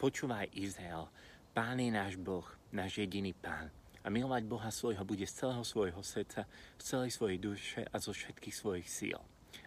Počúvaj 0.00 0.48
Izrael, 0.56 1.12
Pán 1.52 1.76
je 1.76 1.92
náš 1.92 2.16
Boh, 2.16 2.48
náš 2.72 3.04
jediný 3.04 3.36
Pán. 3.36 3.68
A 4.00 4.08
milovať 4.08 4.48
Boha 4.48 4.72
svojho 4.72 5.04
bude 5.04 5.28
z 5.28 5.44
celého 5.44 5.60
svojho 5.60 6.00
srdca, 6.00 6.48
z 6.80 6.84
celej 6.88 7.12
svojej 7.12 7.36
duše 7.36 7.84
a 7.84 8.00
zo 8.00 8.16
všetkých 8.16 8.56
svojich 8.56 8.88
síl. 8.88 9.20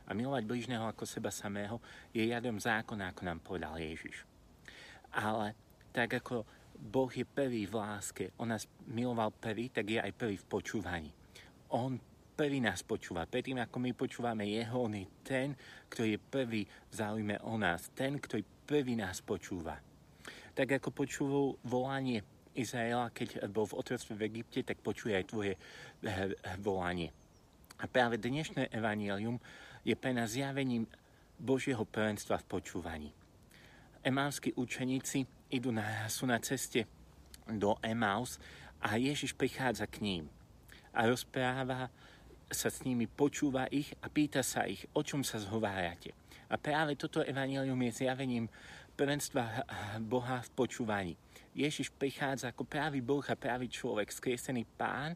A 0.10 0.18
milovať 0.18 0.50
bližného 0.50 0.90
ako 0.90 1.06
seba 1.06 1.30
samého 1.30 1.78
je 2.10 2.26
jadom 2.26 2.58
zákona, 2.58 3.14
ako 3.14 3.22
nám 3.30 3.46
povedal 3.46 3.78
Ježiš. 3.78 4.26
Ale 5.14 5.54
tak 5.94 6.18
ako 6.18 6.50
Boh 6.82 7.14
je 7.14 7.30
prvý 7.30 7.70
v 7.70 7.78
láske, 7.78 8.34
on 8.42 8.50
nás 8.50 8.66
miloval 8.90 9.30
prvý, 9.30 9.70
tak 9.70 9.86
je 9.86 10.02
aj 10.02 10.18
prvý 10.18 10.42
v 10.42 10.50
počúvaní. 10.50 11.14
On 11.78 11.94
prvý 12.34 12.58
nás 12.58 12.82
počúva. 12.82 13.30
Predtým, 13.30 13.62
ako 13.62 13.78
my 13.78 13.94
počúvame 13.94 14.50
jeho, 14.50 14.82
on 14.82 14.98
je 14.98 15.06
ten, 15.22 15.54
ktorý 15.94 16.18
je 16.18 16.26
prvý 16.26 16.62
v 16.66 16.94
záujme 16.98 17.38
o 17.46 17.54
nás. 17.54 17.94
Ten, 17.94 18.18
ktorý 18.18 18.42
prvý 18.66 18.98
nás 18.98 19.22
počúva. 19.22 19.93
Tak 20.54 20.78
ako 20.78 20.90
počúval 20.94 21.46
volanie 21.66 22.22
Izraela, 22.54 23.10
keď 23.10 23.50
bol 23.50 23.66
v 23.66 23.74
otroctve 23.82 24.14
v 24.14 24.26
Egypte, 24.30 24.62
tak 24.62 24.86
počuje 24.86 25.18
aj 25.18 25.26
tvoje 25.34 25.58
eh, 25.58 26.30
volanie. 26.62 27.10
A 27.82 27.90
práve 27.90 28.22
dnešné 28.22 28.70
evanielium 28.70 29.42
je 29.82 29.98
pre 29.98 30.14
nás 30.14 30.38
zjavením 30.38 30.86
Božieho 31.42 31.82
prvenstva 31.90 32.38
v 32.38 32.46
počúvaní. 32.46 33.10
Emávskí 34.06 34.54
učeníci 34.54 35.26
idú 35.50 35.74
na, 35.74 36.06
sú 36.06 36.30
na 36.30 36.38
ceste 36.38 36.86
do 37.50 37.74
Emaus 37.82 38.38
a 38.78 38.94
Ježiš 39.02 39.34
prichádza 39.34 39.90
k 39.90 40.06
ním 40.06 40.24
a 40.94 41.10
rozpráva 41.10 41.90
sa 42.54 42.70
s 42.70 42.86
nimi, 42.86 43.10
počúva 43.10 43.66
ich 43.74 43.90
a 44.06 44.08
pýta 44.08 44.46
sa 44.46 44.70
ich, 44.70 44.86
o 44.94 45.02
čom 45.02 45.26
sa 45.26 45.42
zhovárate. 45.42 46.14
A 46.54 46.62
práve 46.62 46.94
toto 46.94 47.26
evanelium 47.26 47.82
je 47.90 48.06
zjavením 48.06 48.46
prvenstva 48.94 49.66
Boha 50.02 50.42
v 50.42 50.50
počúvaní. 50.54 51.14
Ježiš 51.54 51.94
prichádza 51.94 52.50
ako 52.50 52.66
právý 52.66 53.02
Boh 53.02 53.22
a 53.26 53.38
právý 53.38 53.70
človek, 53.70 54.10
skriesený 54.10 54.66
pán 54.74 55.14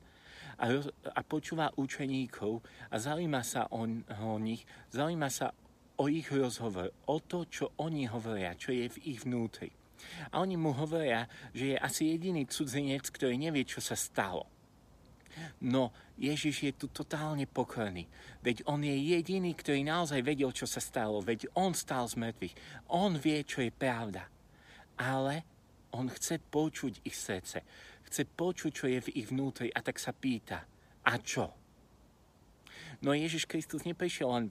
a, 0.58 0.66
a 1.14 1.22
počúva 1.26 1.74
učeníkov 1.74 2.62
a 2.94 2.96
zaujíma 2.98 3.42
sa 3.42 3.66
o, 3.74 3.86
o 4.22 4.38
nich, 4.38 4.66
zaujíma 4.94 5.30
sa 5.30 5.50
o 5.98 6.06
ich 6.06 6.30
rozhovor, 6.30 6.94
o 7.10 7.18
to, 7.26 7.50
čo 7.50 7.74
oni 7.82 8.06
hovoria, 8.06 8.54
čo 8.54 8.70
je 8.70 8.86
v 8.86 8.98
ich 9.18 9.26
vnútri. 9.26 9.74
A 10.30 10.46
oni 10.46 10.54
mu 10.54 10.78
hovoria, 10.78 11.26
že 11.58 11.74
je 11.74 11.78
asi 11.82 12.14
jediný 12.14 12.46
cudzinec, 12.46 13.10
ktorý 13.10 13.34
nevie, 13.34 13.66
čo 13.66 13.82
sa 13.82 13.98
stalo. 13.98 14.46
No, 15.62 15.94
Ježiš 16.18 16.56
je 16.64 16.74
tu 16.74 16.88
totálne 16.90 17.46
pokorný. 17.50 18.06
Veď 18.42 18.66
on 18.70 18.82
je 18.82 18.94
jediný, 18.94 19.54
ktorý 19.54 19.82
naozaj 19.86 20.22
vedel, 20.22 20.50
čo 20.54 20.70
sa 20.70 20.82
stalo. 20.82 21.22
Veď 21.22 21.50
on 21.58 21.74
stál 21.74 22.06
z 22.10 22.18
mŕtvych. 22.18 22.56
On 22.94 23.14
vie, 23.18 23.42
čo 23.46 23.66
je 23.66 23.72
pravda. 23.74 24.30
Ale 24.98 25.46
on 25.94 26.10
chce 26.10 26.42
počuť 26.42 27.06
ich 27.06 27.18
srdce. 27.18 27.62
Chce 28.08 28.24
počuť, 28.24 28.72
čo 28.72 28.86
je 28.88 29.00
v 29.04 29.14
ich 29.18 29.28
vnútri 29.30 29.70
a 29.74 29.82
tak 29.82 29.98
sa 29.98 30.14
pýta. 30.14 30.64
A 31.08 31.14
čo? 31.22 31.54
No 33.02 33.14
Ježiš 33.14 33.46
Kristus 33.46 33.86
neprišiel 33.86 34.30
len 34.30 34.46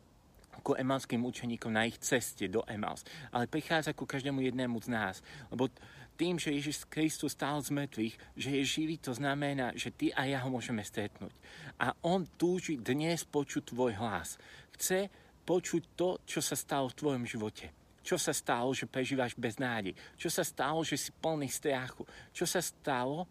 ku 0.62 0.76
emalským 0.76 1.20
učeníkom 1.24 1.72
na 1.72 1.88
ich 1.88 1.98
ceste 1.98 2.48
do 2.48 2.64
Emals, 2.68 3.04
ale 3.32 3.50
prichádza 3.50 3.96
ku 3.96 4.04
každému 4.04 4.40
jednému 4.40 4.78
z 4.84 4.88
nás. 4.88 5.16
Lebo 5.52 5.68
tým, 6.16 6.40
že 6.40 6.56
Ježiš 6.56 6.88
Kristus 6.88 7.36
stál 7.36 7.60
z 7.60 7.76
mŕtvych, 7.76 8.14
že 8.40 8.50
je 8.56 8.62
živý, 8.64 8.96
to 8.96 9.12
znamená, 9.12 9.76
že 9.76 9.92
ty 9.92 10.08
a 10.16 10.24
ja 10.24 10.40
ho 10.40 10.48
môžeme 10.48 10.80
stretnúť. 10.80 11.32
A 11.76 11.92
on 12.08 12.24
túži 12.40 12.80
dnes 12.80 13.20
počuť 13.28 13.76
tvoj 13.76 13.92
hlas. 14.00 14.40
Chce 14.80 15.12
počuť 15.44 15.82
to, 15.92 16.16
čo 16.24 16.40
sa 16.40 16.56
stalo 16.56 16.88
v 16.88 16.98
tvojom 16.98 17.24
živote. 17.28 17.68
Čo 18.00 18.16
sa 18.16 18.32
stalo, 18.32 18.72
že 18.72 18.88
prežívaš 18.88 19.36
bez 19.36 19.60
nádej? 19.60 19.92
Čo 20.16 20.32
sa 20.32 20.40
stalo, 20.46 20.80
že 20.86 20.96
si 20.96 21.10
plný 21.12 21.52
strachu? 21.52 22.08
Čo 22.32 22.48
sa 22.48 22.64
stalo, 22.64 23.28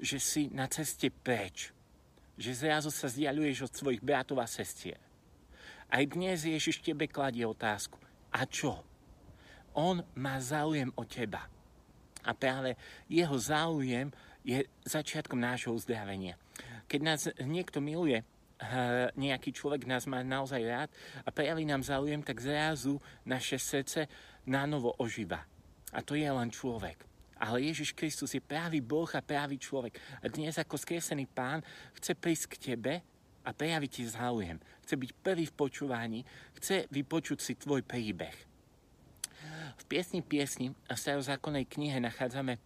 že 0.00 0.16
si 0.16 0.48
na 0.48 0.64
ceste 0.70 1.12
preč? 1.12 1.74
Že 2.40 2.50
zrazu 2.56 2.90
sa 2.94 3.10
zdialuješ 3.10 3.68
od 3.68 3.72
svojich 3.74 4.00
bratov 4.00 4.40
a 4.40 4.48
sestier. 4.48 5.03
Aj 5.90 6.02
dnes 6.04 6.44
Ježiš 6.44 6.80
tebe 6.80 7.06
kladie 7.06 7.44
otázku. 7.44 8.00
A 8.34 8.44
čo? 8.48 8.82
On 9.74 10.00
má 10.14 10.38
záujem 10.38 10.90
o 10.94 11.02
teba. 11.06 11.46
A 12.24 12.32
práve 12.32 12.78
jeho 13.10 13.36
záujem 13.36 14.08
je 14.44 14.64
začiatkom 14.86 15.36
nášho 15.36 15.74
uzdravenia. 15.74 16.40
Keď 16.88 17.00
nás 17.00 17.20
niekto 17.42 17.80
miluje, 17.80 18.24
nejaký 19.18 19.50
človek 19.50 19.84
nás 19.84 20.06
má 20.06 20.22
naozaj 20.22 20.62
rád 20.62 20.88
a 21.26 21.28
prejaví 21.28 21.66
nám 21.66 21.82
záujem, 21.82 22.22
tak 22.22 22.40
zrazu 22.40 23.02
naše 23.26 23.58
srdce 23.58 24.06
na 24.46 24.64
novo 24.64 24.94
ožíva. 24.96 25.42
A 25.92 26.00
to 26.00 26.14
je 26.14 26.26
len 26.26 26.48
človek. 26.48 27.02
Ale 27.34 27.66
Ježiš 27.66 27.92
Kristus 27.92 28.32
je 28.32 28.40
právý 28.40 28.78
Boh 28.78 29.10
a 29.10 29.20
právý 29.20 29.58
človek. 29.58 29.98
A 30.22 30.30
dnes 30.30 30.54
ako 30.54 30.78
skresený 30.78 31.26
pán 31.26 31.60
chce 31.98 32.14
prísť 32.14 32.56
k 32.56 32.72
tebe 32.72 33.02
a 33.44 33.52
prejaviť 33.52 33.90
ti 33.92 34.04
záujem. 34.08 34.56
Chce 34.84 34.94
byť 34.96 35.10
prvý 35.20 35.44
v 35.46 35.56
počúvaní, 35.56 36.20
chce 36.56 36.88
vypočuť 36.88 37.38
si 37.40 37.52
tvoj 37.54 37.84
príbeh. 37.84 38.36
V 39.74 39.84
piesni 39.84 40.24
piesni 40.24 40.72
v 40.72 40.96
starozákonnej 40.96 41.68
knihe 41.68 42.00
nachádzame 42.00 42.56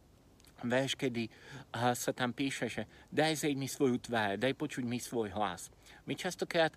verš, 0.62 0.98
kedy 0.98 1.30
sa 1.94 2.10
tam 2.10 2.34
píše, 2.34 2.66
že 2.66 2.82
daj 3.14 3.46
zej 3.46 3.54
mi 3.54 3.70
svoju 3.70 4.02
tvár, 4.02 4.38
daj 4.38 4.54
počuť 4.58 4.84
mi 4.86 4.98
svoj 4.98 5.30
hlas. 5.34 5.70
My 6.08 6.16
častokrát 6.16 6.72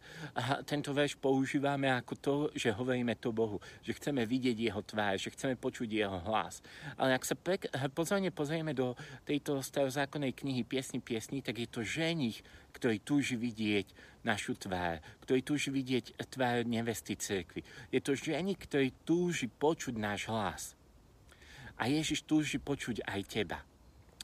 tento 0.68 0.92
verš 0.92 1.16
používame 1.16 1.88
ako 1.88 2.14
to, 2.20 2.34
že 2.52 2.76
hovoríme 2.76 3.16
to 3.16 3.32
Bohu, 3.32 3.64
že 3.80 3.96
chceme 3.96 4.28
vidieť 4.28 4.60
jeho 4.60 4.84
tvár, 4.84 5.16
že 5.16 5.32
chceme 5.32 5.56
počuť 5.56 5.88
jeho 5.88 6.20
hlas. 6.28 6.60
Ale 7.00 7.16
ak 7.16 7.24
sa 7.24 7.40
pre, 7.40 7.56
pozorne 7.96 8.28
pozrieme 8.36 8.76
do 8.76 8.92
tejto 9.24 9.64
starozákonnej 9.64 10.36
knihy 10.36 10.68
Piesni 10.68 11.00
piesni, 11.00 11.40
tak 11.40 11.64
je 11.64 11.72
to 11.72 11.80
ženich, 11.80 12.44
ktorý 12.76 13.00
túži 13.00 13.40
vidieť 13.40 13.88
našu 14.28 14.60
tvár, 14.60 15.00
ktorý 15.24 15.40
túži 15.48 15.72
vidieť 15.72 16.20
tvár 16.28 16.68
nevesty 16.68 17.16
cirkvi. 17.16 17.64
Je 17.88 18.04
to 18.04 18.20
ženich, 18.20 18.60
ktorý 18.60 18.92
túži 19.08 19.48
počuť 19.48 19.96
náš 19.96 20.28
hlas. 20.28 20.76
A 21.80 21.88
Ježiš 21.88 22.28
túži 22.28 22.60
počuť 22.60 23.08
aj 23.08 23.22
teba. 23.32 23.64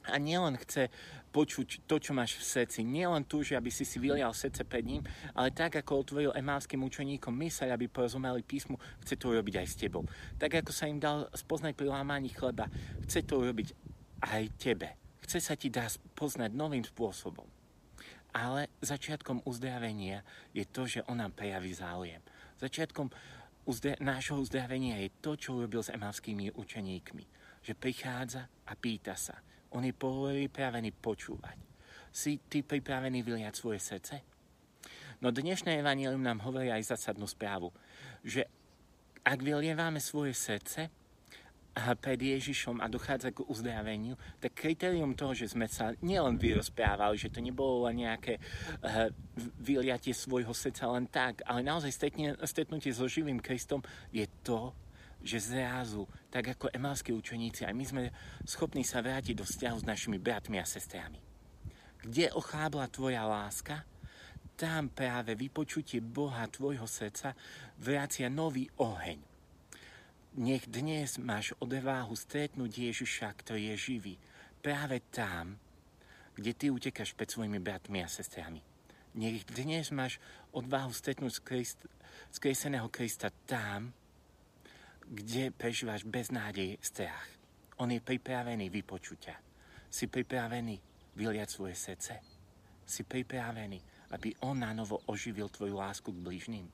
A 0.07 0.17
nielen 0.17 0.55
chce 0.57 0.89
počuť 1.31 1.85
to, 1.85 2.01
čo 2.01 2.17
máš 2.17 2.39
v 2.39 2.43
srdci. 2.43 2.81
Nielen 2.81 3.27
tu, 3.27 3.45
že 3.45 3.53
aby 3.53 3.69
si 3.69 3.85
si 3.85 4.01
vylial 4.01 4.33
srdce 4.33 4.65
pred 4.65 4.81
ním, 4.81 5.03
ale 5.37 5.53
tak, 5.53 5.77
ako 5.77 6.01
otvoril 6.01 6.31
emávským 6.33 6.81
učeníkom 6.81 7.29
myseľ, 7.29 7.77
aby 7.77 7.85
porozumeli 7.85 8.41
písmu, 8.41 8.79
chce 9.05 9.19
to 9.19 9.29
urobiť 9.35 9.61
aj 9.61 9.67
s 9.67 9.75
tebou. 9.77 10.03
Tak, 10.41 10.65
ako 10.65 10.71
sa 10.73 10.89
im 10.89 10.97
dal 10.97 11.29
spoznať 11.35 11.77
pri 11.77 11.93
lámaní 11.93 12.33
chleba, 12.33 12.65
chce 13.05 13.21
to 13.27 13.43
urobiť 13.43 13.69
aj 14.23 14.43
tebe. 14.57 14.89
Chce 15.27 15.43
sa 15.43 15.53
ti 15.59 15.67
dať 15.69 15.99
poznať 16.15 16.55
novým 16.55 16.81
spôsobom. 16.81 17.45
Ale 18.33 18.71
začiatkom 18.81 19.43
uzdravenia 19.45 20.23
je 20.55 20.63
to, 20.65 20.87
že 20.87 21.03
on 21.05 21.19
nám 21.19 21.35
prejaví 21.35 21.73
záujem. 21.73 22.23
Začiatkom 22.57 23.11
uzde- 23.67 23.99
nášho 23.99 24.39
uzdravenia 24.39 24.97
je 25.03 25.09
to, 25.21 25.35
čo 25.35 25.59
urobil 25.59 25.83
s 25.83 25.93
emavskými 25.93 26.55
učeníkmi. 26.55 27.25
Že 27.61 27.73
prichádza 27.75 28.41
a 28.47 28.73
pýta 28.79 29.17
sa, 29.19 29.35
on 29.75 29.83
je 29.83 29.93
pripravený 29.95 30.91
počúvať. 30.97 31.57
Si 32.13 32.39
ty 32.47 32.63
pripravený 32.63 33.21
vyliať 33.23 33.53
svoje 33.53 33.79
srdce? 33.83 34.15
No 35.17 35.33
dnešné 35.33 35.81
evanílium 35.81 36.21
nám 36.21 36.45
hovorí 36.45 36.69
aj 36.69 36.93
zásadnú 36.93 37.25
správu, 37.25 37.73
že 38.21 38.45
ak 39.25 39.41
vylievame 39.41 39.97
svoje 39.97 40.31
srdce 40.37 40.93
pred 41.77 42.17
Ježišom 42.17 42.81
a 42.81 42.89
dochádza 42.89 43.29
k 43.29 43.45
uzdraveniu, 43.45 44.17
tak 44.41 44.57
kritérium 44.57 45.13
toho, 45.13 45.37
že 45.37 45.53
sme 45.53 45.69
sa 45.69 45.93
nielen 46.01 46.41
vyrozprávali, 46.41 47.21
že 47.21 47.29
to 47.29 47.37
nebolo 47.37 47.85
len 47.85 48.01
nejaké 48.01 48.41
uh, 48.41 49.13
vyliatie 49.61 50.13
svojho 50.13 50.53
srdca 50.57 50.89
len 50.89 51.05
tak, 51.05 51.45
ale 51.45 51.61
naozaj 51.61 51.93
stretnutie 52.45 52.89
so 52.89 53.05
živým 53.05 53.37
Kristom 53.37 53.85
je 54.09 54.25
to, 54.41 54.73
že 55.27 55.51
zrazu, 55.53 56.07
tak 56.31 56.55
ako 56.55 56.71
emalskí 56.71 57.11
učeníci, 57.11 57.67
aj 57.67 57.75
my 57.75 57.85
sme 57.85 58.03
schopní 58.47 58.87
sa 58.87 59.03
vrátiť 59.03 59.35
do 59.35 59.43
vzťahu 59.43 59.77
s 59.83 59.89
našimi 59.89 60.17
bratmi 60.17 60.57
a 60.57 60.65
sestrami. 60.65 61.19
Kde 62.07 62.31
ochábla 62.31 62.87
tvoja 62.87 63.27
láska, 63.27 63.83
tam 64.57 64.89
práve 64.89 65.37
vypočutie 65.37 66.01
Boha 66.01 66.47
tvojho 66.49 66.87
srdca 66.89 67.37
vracia 67.77 68.25
nový 68.31 68.65
oheň. 68.81 69.19
Nech 70.37 70.65
dnes 70.65 71.21
máš 71.21 71.53
odváhu 71.61 72.13
stretnúť 72.17 72.89
Ježiša, 72.89 73.29
ktorý 73.37 73.73
je 73.73 73.75
živý, 73.77 74.15
práve 74.61 75.01
tam, 75.13 75.57
kde 76.37 76.51
ty 76.53 76.65
utekáš 76.69 77.13
pred 77.17 77.29
svojimi 77.29 77.57
bratmi 77.57 78.01
a 78.01 78.09
sestrami. 78.09 78.61
Nech 79.17 79.45
dnes 79.49 79.89
máš 79.89 80.21
odvahu 80.53 80.93
stretnúť 80.93 81.41
skreseného 82.29 82.85
Krista 82.93 83.33
tam, 83.49 83.93
kde 85.07 85.55
prežívaš 85.55 86.03
beznádej 86.03 86.75
strach. 86.83 87.27
On 87.79 87.87
je 87.87 88.03
pripravený 88.03 88.67
vypočuť 88.67 89.17
ťa. 89.17 89.35
Si 89.87 90.11
pripravený 90.11 90.75
vyliať 91.15 91.49
svoje 91.49 91.75
srdce. 91.79 92.19
Si 92.83 93.07
pripravený, 93.07 93.79
aby 94.11 94.35
on 94.43 94.59
na 94.59 94.71
novo 94.75 95.03
oživil 95.07 95.47
tvoju 95.47 95.75
lásku 95.79 96.11
k 96.11 96.23
blížnym. 96.23 96.67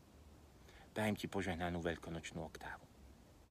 Prajem 0.93 1.17
ti 1.17 1.25
požehnanú 1.25 1.81
veľkonočnú 1.81 2.41
oktávu. 2.45 2.82